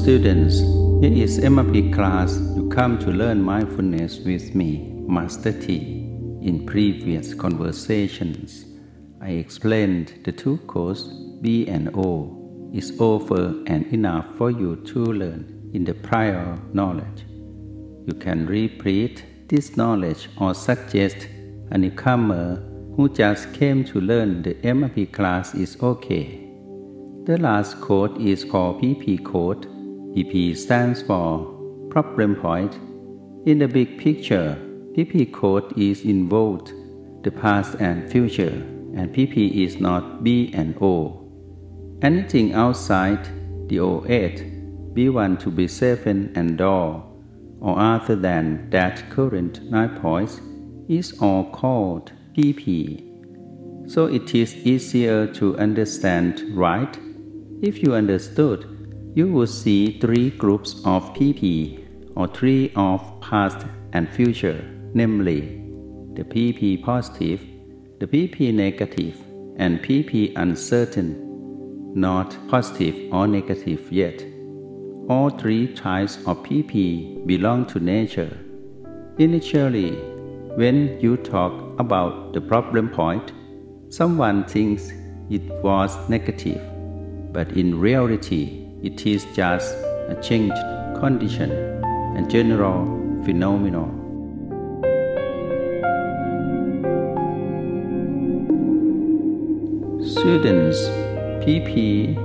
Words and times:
students, 0.00 0.60
here 1.02 1.24
is 1.24 1.40
MRP 1.40 1.92
class. 1.92 2.38
You 2.56 2.70
come 2.70 2.98
to 3.00 3.10
learn 3.10 3.42
mindfulness 3.42 4.18
with 4.20 4.54
me, 4.54 4.78
Master 5.06 5.52
T. 5.52 5.76
In 6.40 6.64
previous 6.64 7.34
conversations, 7.34 8.64
I 9.20 9.32
explained 9.32 10.20
the 10.24 10.32
two 10.32 10.56
codes 10.68 11.02
B 11.42 11.68
and 11.68 11.90
O 11.94 12.70
is 12.72 12.98
over 12.98 13.62
and 13.66 13.84
enough 13.92 14.24
for 14.38 14.50
you 14.50 14.76
to 14.86 15.04
learn 15.04 15.70
in 15.74 15.84
the 15.84 15.92
prior 15.92 16.58
knowledge. 16.72 17.26
You 18.06 18.14
can 18.18 18.46
repeat 18.46 19.48
this 19.50 19.76
knowledge 19.76 20.30
or 20.38 20.54
suggest 20.54 21.28
a 21.72 21.76
newcomer 21.76 22.56
who 22.96 23.10
just 23.10 23.52
came 23.52 23.84
to 23.84 24.00
learn 24.00 24.40
the 24.40 24.54
MRP 24.54 25.12
class 25.12 25.54
is 25.54 25.76
okay. 25.82 26.48
The 27.26 27.36
last 27.36 27.82
code 27.82 28.18
is 28.18 28.44
called 28.44 28.80
PP 28.80 29.22
code. 29.22 29.66
PP 30.14 30.56
stands 30.56 31.02
for 31.02 31.46
problem 31.90 32.36
point. 32.36 32.74
In 33.46 33.58
the 33.58 33.68
big 33.68 33.98
picture, 33.98 34.56
PP 34.96 35.32
code 35.32 35.78
is 35.78 36.02
involved 36.02 36.72
the 37.22 37.30
past 37.30 37.76
and 37.80 38.10
future, 38.10 38.64
and 38.96 39.14
PP 39.14 39.64
is 39.64 39.80
not 39.80 40.24
B 40.24 40.50
and 40.52 40.76
O. 40.80 41.30
Anything 42.02 42.54
outside 42.54 43.24
the 43.68 43.76
O8, 43.76 44.94
B1 44.94 45.38
to 45.40 45.50
B7 45.50 46.36
and 46.36 46.58
DOR, 46.58 47.04
or 47.60 47.78
other 47.78 48.16
than 48.16 48.68
that 48.70 49.08
current 49.10 49.62
9 49.70 50.00
points, 50.00 50.40
is 50.88 51.16
all 51.20 51.44
called 51.50 52.10
PP. 52.36 53.06
So 53.88 54.06
it 54.06 54.34
is 54.34 54.56
easier 54.56 55.26
to 55.34 55.56
understand, 55.58 56.42
right? 56.56 56.98
If 57.62 57.82
you 57.82 57.94
understood, 57.94 58.79
you 59.14 59.26
will 59.28 59.46
see 59.46 59.98
three 59.98 60.30
groups 60.30 60.80
of 60.84 61.12
PP 61.14 61.84
or 62.16 62.26
three 62.28 62.72
of 62.76 63.20
past 63.20 63.66
and 63.92 64.08
future, 64.08 64.64
namely 64.94 65.40
the 66.14 66.24
PP 66.24 66.82
positive, 66.82 67.40
the 67.98 68.06
PP 68.06 68.52
negative, 68.54 69.16
and 69.56 69.80
PP 69.82 70.32
uncertain, 70.36 71.92
not 71.94 72.36
positive 72.48 73.12
or 73.12 73.26
negative 73.26 73.90
yet. 73.92 74.24
All 75.08 75.30
three 75.30 75.74
types 75.74 76.16
of 76.26 76.42
PP 76.44 77.26
belong 77.26 77.66
to 77.66 77.80
nature. 77.80 78.38
Initially, 79.18 79.92
when 80.56 81.00
you 81.00 81.16
talk 81.16 81.78
about 81.80 82.32
the 82.32 82.40
problem 82.40 82.88
point, 82.88 83.32
someone 83.88 84.44
thinks 84.44 84.92
it 85.30 85.42
was 85.62 85.96
negative 86.08 86.60
but 87.32 87.52
in 87.52 87.78
reality, 87.78 88.59
it 88.82 89.06
is 89.06 89.24
just 89.34 89.74
a 90.08 90.18
changed 90.22 90.56
condition 90.98 91.50
and 92.16 92.30
general 92.30 92.84
phenomenon. 93.24 93.96
Students, 100.02 100.78
PP 101.44 102.16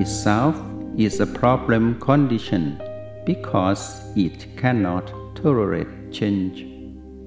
itself 0.00 0.60
is 0.96 1.20
a 1.20 1.26
problem 1.26 1.98
condition 2.00 2.80
because 3.24 4.02
it 4.16 4.46
cannot 4.56 5.12
tolerate 5.36 6.12
change. 6.12 6.62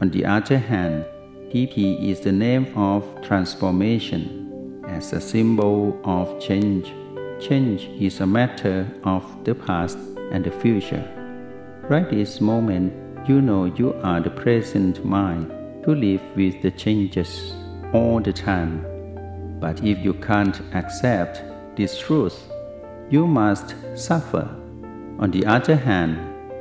On 0.00 0.10
the 0.10 0.24
other 0.24 0.58
hand, 0.58 1.04
PP 1.52 2.08
is 2.08 2.20
the 2.20 2.32
name 2.32 2.66
of 2.76 3.04
transformation 3.22 4.82
as 4.88 5.12
a 5.12 5.20
symbol 5.20 6.00
of 6.04 6.40
change. 6.40 6.92
Change 7.40 7.88
is 7.98 8.20
a 8.20 8.26
matter 8.26 8.86
of 9.04 9.24
the 9.44 9.54
past 9.54 9.96
and 10.30 10.44
the 10.44 10.50
future. 10.50 11.02
Right 11.88 12.08
this 12.10 12.38
moment, 12.38 12.92
you 13.26 13.40
know 13.40 13.64
you 13.64 13.94
are 14.02 14.20
the 14.20 14.30
present 14.30 15.02
mind 15.04 15.50
to 15.84 15.94
live 15.94 16.20
with 16.36 16.60
the 16.60 16.70
changes 16.70 17.54
all 17.94 18.20
the 18.20 18.32
time. 18.32 18.84
But 19.58 19.82
if 19.82 19.98
you 20.04 20.12
can't 20.14 20.60
accept 20.74 21.42
this 21.76 21.98
truth, 21.98 22.38
you 23.08 23.26
must 23.26 23.74
suffer. 23.94 24.46
On 25.18 25.30
the 25.30 25.46
other 25.46 25.76
hand, 25.76 26.18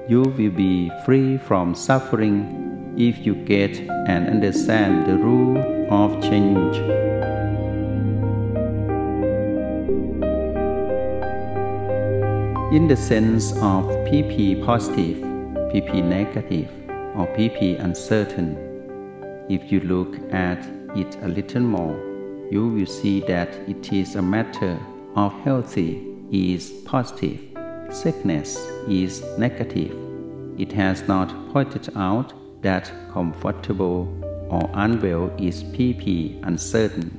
you 0.09 0.21
will 0.21 0.51
be 0.51 0.89
free 1.05 1.37
from 1.37 1.75
suffering 1.75 2.95
if 2.97 3.25
you 3.25 3.35
get 3.35 3.79
and 4.07 4.29
understand 4.29 5.07
the 5.07 5.17
rule 5.17 5.57
of 5.91 6.21
change. 6.23 7.08
In 12.71 12.87
the 12.87 12.95
sense 12.95 13.51
of 13.53 13.83
PP 14.05 14.63
positive, 14.63 15.17
PP 15.73 16.03
negative, 16.03 16.69
or 17.15 17.25
PP 17.35 17.83
uncertain. 17.83 18.55
If 19.49 19.71
you 19.71 19.79
look 19.79 20.15
at 20.31 20.69
it 20.95 21.17
a 21.23 21.27
little 21.27 21.63
more, 21.63 21.97
you 22.51 22.67
will 22.67 22.85
see 22.85 23.21
that 23.21 23.49
it 23.67 23.91
is 23.91 24.15
a 24.15 24.21
matter 24.21 24.77
of 25.15 25.33
healthy 25.41 26.15
is 26.31 26.69
positive, 26.85 27.39
sickness 27.89 28.55
is 28.87 29.23
negative. 29.39 29.97
It 30.59 30.71
has 30.73 31.07
not 31.07 31.29
pointed 31.51 31.89
out 31.95 32.33
that 32.61 32.91
comfortable 33.11 34.07
or 34.51 34.69
unwell 34.75 35.31
is 35.39 35.63
PP 35.63 36.45
uncertain. 36.45 37.09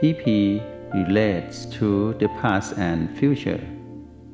PP 0.00 0.62
relates 0.94 1.66
to 1.66 2.14
the 2.14 2.28
past 2.40 2.78
and 2.78 3.18
future 3.18 3.60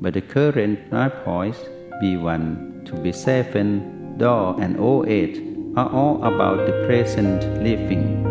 but 0.01 0.13
the 0.13 0.21
current 0.21 0.91
nine 0.91 1.11
points 1.23 1.59
B1 2.01 2.85
to 2.85 2.93
B7, 2.93 4.17
DOR, 4.17 4.59
and 4.61 4.75
O8 4.77 5.77
are 5.77 5.89
all 5.89 6.23
about 6.23 6.65
the 6.65 6.85
present 6.85 7.41
living. 7.63 8.23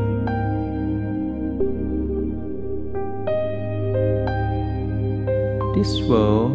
This 5.75 6.01
world 6.09 6.53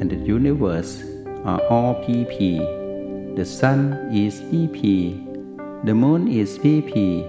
and 0.00 0.10
the 0.10 0.16
universe 0.16 1.02
are 1.44 1.60
all 1.68 1.94
PP. 2.04 3.36
The 3.36 3.44
sun 3.44 4.10
is 4.12 4.40
PP. 4.42 5.84
The 5.84 5.94
moon 5.94 6.28
is 6.28 6.58
PP. 6.58 7.22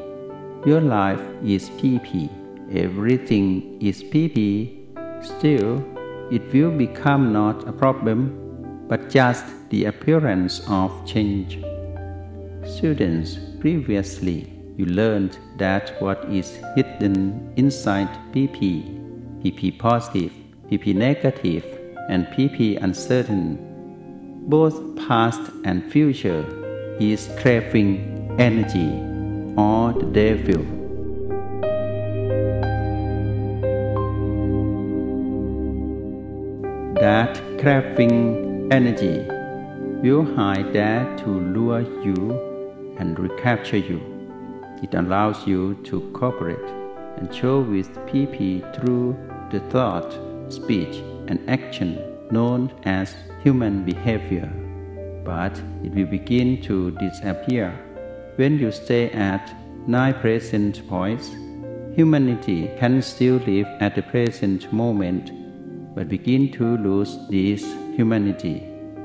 Your 0.66 0.82
life 0.82 1.22
is 1.44 1.70
PP. 1.72 2.30
Everything 2.74 3.82
is 3.82 4.02
PP. 4.04 4.80
Still, 5.24 5.84
it 6.32 6.54
will 6.54 6.72
become 6.72 7.34
not 7.34 7.68
a 7.68 7.72
problem, 7.72 8.86
but 8.88 9.10
just 9.10 9.46
the 9.70 9.86
appearance 9.86 10.62
of 10.68 10.92
change. 11.06 11.64
Students, 12.66 13.38
previously 13.60 14.54
you 14.78 14.86
learned 14.86 15.38
that 15.58 16.02
what 16.02 16.24
is 16.32 16.60
hidden 16.76 17.54
inside 17.56 18.10
PP, 18.34 19.42
PP 19.44 19.78
positive, 19.78 20.32
PP 20.70 20.96
negative, 20.96 21.64
and 22.10 22.26
PP 22.28 22.82
uncertain, 22.82 23.58
both 24.48 24.96
past 25.08 25.42
and 25.64 25.92
future, 25.92 26.44
is 27.00 27.30
craving 27.40 28.36
energy 28.40 28.90
or 29.58 29.94
the 29.94 30.06
devil. 30.12 30.83
That 36.96 37.42
craving 37.59 38.72
energy 38.72 39.26
will 40.04 40.24
hide 40.36 40.74
there 40.74 41.04
to 41.18 41.28
lure 41.28 41.81
you 42.04 42.96
and 42.98 43.18
recapture 43.18 43.78
you. 43.78 44.00
It 44.84 44.94
allows 44.94 45.48
you 45.48 45.76
to 45.86 46.02
cooperate 46.12 46.69
and 47.18 47.34
show 47.34 47.62
with 47.62 47.90
PP 48.07 48.62
through 48.75 49.18
the 49.51 49.60
thought, 49.72 50.13
speech, 50.50 50.98
and 51.28 51.40
action 51.50 52.00
known 52.31 52.72
as 52.84 53.16
human 53.44 53.84
behavior. 53.84 54.51
But 55.25 55.57
it 55.84 55.94
will 55.94 56.06
begin 56.06 56.62
to 56.63 56.92
disappear 56.92 57.72
when 58.36 58.60
you 58.60 58.72
stay 58.72 59.10
at 59.12 59.56
nine 59.88 60.13
present 60.16 60.88
points. 60.88 61.30
Humanity 61.95 62.72
can 62.78 63.01
still 63.01 63.38
live 63.38 63.68
at 63.80 63.95
the 63.95 64.01
present 64.04 64.72
moment 64.74 65.43
but 65.95 66.10
begin 66.10 66.51
to 66.51 66.78
lose 66.78 67.18
this 67.30 67.63
humanity 67.95 68.60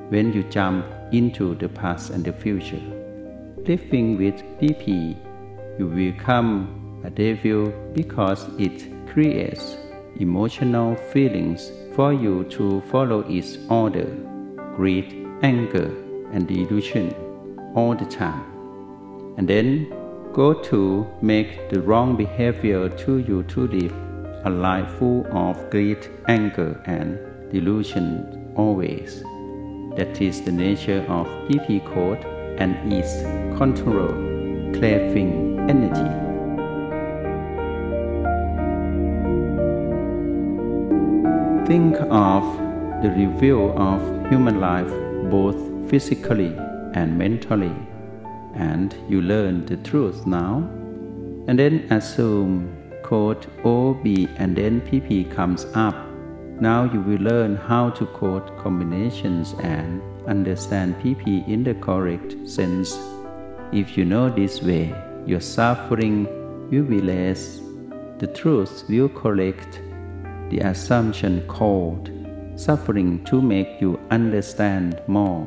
when 0.08 0.32
you 0.32 0.42
jump 0.44 0.86
into 1.12 1.54
the 1.56 1.68
past 1.68 2.10
and 2.10 2.24
the 2.24 2.32
future. 2.32 2.80
Living 3.66 4.16
with 4.16 4.42
PP, 4.58 5.16
you 5.78 5.86
become 5.86 7.02
a 7.04 7.10
devil 7.10 7.72
because 7.92 8.46
it 8.58 8.86
creates 9.06 9.76
emotional 10.16 10.96
feelings 11.12 11.70
for 11.94 12.12
you 12.12 12.44
to 12.44 12.80
follow 12.90 13.20
its 13.28 13.58
order, 13.68 14.06
greed, 14.74 15.26
anger, 15.42 15.94
and 16.32 16.48
delusion 16.48 17.14
all 17.74 17.94
the 17.94 18.06
time. 18.06 18.44
And 19.36 19.46
then 19.46 19.92
go 20.32 20.52
to 20.54 21.06
make 21.20 21.68
the 21.70 21.80
wrong 21.80 22.16
behavior 22.16 22.88
to 22.88 23.18
you 23.18 23.42
to 23.44 23.66
live 23.68 24.07
a 24.44 24.50
life 24.50 24.88
full 24.98 25.26
of 25.32 25.70
greed, 25.70 26.06
anger, 26.28 26.80
and 26.86 27.18
delusion 27.50 28.52
always. 28.56 29.22
That 29.96 30.20
is 30.20 30.42
the 30.42 30.52
nature 30.52 31.04
of 31.08 31.26
PP 31.48 31.84
code 31.92 32.24
and 32.58 32.92
its 32.92 33.22
control, 33.58 34.08
craving 34.78 35.58
energy. 35.68 36.28
Think 41.66 41.96
of 42.10 42.44
the 43.02 43.10
review 43.10 43.70
of 43.76 44.00
human 44.30 44.60
life 44.60 44.88
both 45.30 45.90
physically 45.90 46.56
and 46.94 47.18
mentally, 47.18 47.74
and 48.54 48.94
you 49.08 49.20
learn 49.20 49.66
the 49.66 49.76
truth 49.76 50.26
now. 50.26 50.68
And 51.48 51.58
then 51.58 51.86
assume 51.90 52.77
code 53.08 53.46
OB 53.64 54.04
and 54.36 54.54
then 54.54 54.82
PP 54.82 55.34
comes 55.34 55.64
up. 55.74 55.96
Now 56.60 56.84
you 56.84 57.00
will 57.00 57.22
learn 57.22 57.56
how 57.56 57.88
to 57.90 58.04
code 58.06 58.46
combinations 58.58 59.54
and 59.62 60.02
understand 60.26 60.94
PP 60.96 61.48
in 61.48 61.64
the 61.64 61.74
correct 61.74 62.36
sense. 62.46 62.98
If 63.72 63.96
you 63.96 64.04
know 64.04 64.28
this 64.28 64.62
way, 64.62 64.94
your 65.24 65.40
suffering 65.40 66.26
will 66.70 66.84
be 66.84 67.00
less. 67.00 67.60
The 68.18 68.26
truth 68.26 68.84
will 68.90 69.08
correct 69.08 69.80
the 70.50 70.58
assumption 70.58 71.46
called 71.46 72.10
suffering 72.56 73.24
to 73.24 73.40
make 73.40 73.80
you 73.80 73.98
understand 74.10 75.00
more. 75.06 75.46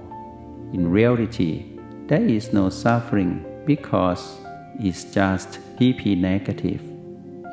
In 0.74 0.90
reality, 0.90 1.78
there 2.08 2.24
is 2.24 2.54
no 2.54 2.70
suffering 2.70 3.46
because 3.66 4.40
it's 4.80 5.04
just 5.04 5.60
PP 5.78 6.18
negative. 6.18 6.91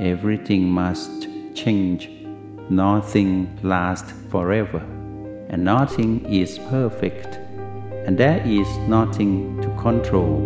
Everything 0.00 0.70
must 0.70 1.26
change. 1.54 2.08
Nothing 2.70 3.58
lasts 3.64 4.12
forever, 4.28 4.78
and 5.48 5.64
nothing 5.64 6.24
is 6.32 6.56
perfect, 6.70 7.34
and 8.06 8.16
there 8.16 8.40
is 8.46 8.68
nothing 8.86 9.60
to 9.60 9.68
control. 9.70 10.38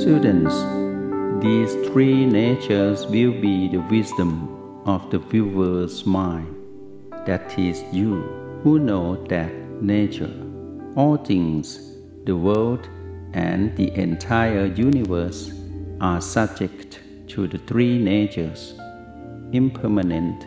Students, 0.00 0.54
these 1.44 1.74
three 1.90 2.24
natures 2.24 3.04
will 3.06 3.38
be 3.38 3.68
the 3.68 3.82
wisdom 3.90 4.80
of 4.86 5.10
the 5.10 5.18
viewer's 5.18 6.06
mind. 6.06 6.56
That 7.26 7.58
is 7.58 7.84
you 7.92 8.22
who 8.62 8.78
know 8.78 9.22
that 9.26 9.52
nature, 9.82 10.32
all 10.96 11.18
things, 11.18 11.98
the 12.24 12.34
world, 12.34 12.88
and 13.32 13.76
the 13.76 13.92
entire 13.94 14.66
universe 14.66 15.52
are 16.00 16.20
subject 16.20 17.00
to 17.28 17.46
the 17.46 17.58
three 17.58 17.98
natures 17.98 18.74
impermanent, 19.52 20.44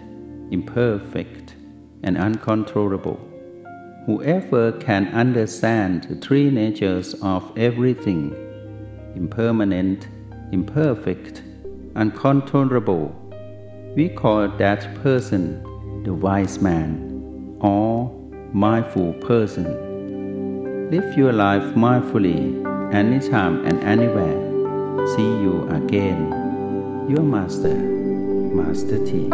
imperfect, 0.52 1.56
and 2.04 2.18
uncontrollable. 2.18 3.20
Whoever 4.06 4.72
can 4.72 5.08
understand 5.10 6.06
the 6.06 6.16
three 6.16 6.50
natures 6.50 7.14
of 7.22 7.52
everything 7.58 8.36
impermanent, 9.16 10.08
imperfect, 10.52 11.44
uncontrollable 11.96 13.16
we 13.96 14.10
call 14.10 14.50
that 14.50 14.94
person 15.02 15.64
the 16.04 16.14
wise 16.14 16.60
man 16.60 17.58
or 17.62 18.12
mindful 18.52 19.14
person. 19.14 20.90
Live 20.92 21.18
your 21.18 21.32
life 21.32 21.64
mindfully 21.76 22.65
anytime 22.94 23.66
and 23.66 23.84
anywhere. 23.84 24.42
See 25.16 25.22
you 25.22 25.68
again. 25.70 26.32
Your 27.10 27.24
Master, 27.24 27.76
Master 27.76 28.98
T. 29.06 29.30